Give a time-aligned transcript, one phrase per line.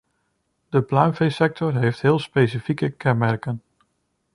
[0.69, 3.61] De pluimveesector heeft heel specifieke kenmerken.